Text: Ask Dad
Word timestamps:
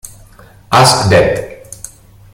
Ask 0.71 1.11
Dad 1.13 1.37